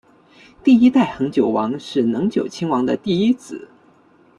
[0.63, 3.69] 第一代恒久王是能久亲王的第一子。